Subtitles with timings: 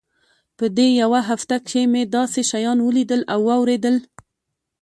[0.57, 3.95] په دې يوه هفته کښې مې داسې شيان وليدل او واورېدل.